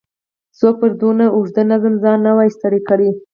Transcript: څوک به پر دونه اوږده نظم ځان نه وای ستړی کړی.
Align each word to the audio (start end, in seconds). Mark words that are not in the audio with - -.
څوک 0.59 0.75
به 0.77 0.79
پر 0.81 0.91
دونه 1.01 1.25
اوږده 1.35 1.63
نظم 1.71 1.93
ځان 2.03 2.19
نه 2.25 2.31
وای 2.35 2.49
ستړی 2.57 2.81
کړی. 2.89 3.09